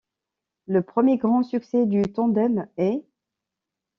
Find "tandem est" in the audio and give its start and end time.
2.01-3.03